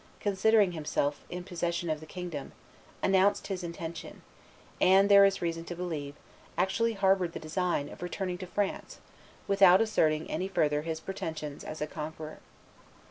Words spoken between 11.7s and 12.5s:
a conqueror.